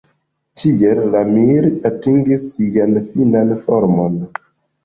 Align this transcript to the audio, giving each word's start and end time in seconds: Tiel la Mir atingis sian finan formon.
Tiel 0.61 1.01
la 1.15 1.19
Mir 1.33 1.69
atingis 1.91 2.49
sian 2.57 2.99
finan 3.13 3.55
formon. 3.67 4.19